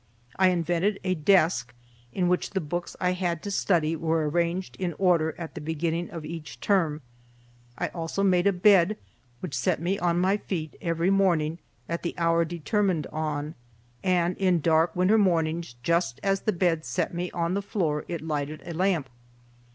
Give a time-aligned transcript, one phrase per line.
[0.37, 1.75] I invented a desk
[2.11, 6.09] in which the books I had to study were arranged in order at the beginning
[6.09, 7.01] of each term.
[7.77, 8.97] I also made a bed
[9.41, 13.53] which set me on my feet every morning at the hour determined on,
[14.03, 18.21] and in dark winter mornings just as the bed set me on the floor it
[18.21, 19.07] lighted a lamp.